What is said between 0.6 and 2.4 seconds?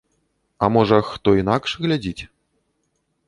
А можа, хто інакш глядзіць.